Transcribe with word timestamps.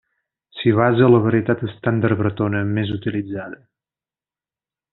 S'hi 0.59 0.71
basa 0.79 1.09
la 1.15 1.19
varietat 1.25 1.61
estàndard 1.67 2.21
bretona 2.23 2.63
més 2.73 2.95
utilitzada. 2.97 3.61